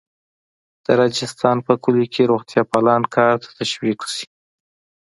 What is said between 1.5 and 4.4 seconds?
په کلیو کې روغتیاپالان کار ته تشویق شي.